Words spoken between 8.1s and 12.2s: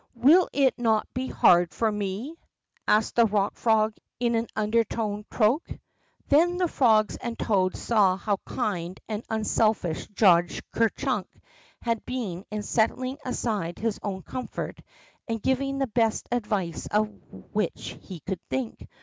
how kind and unselfish Judge Ker Chunk had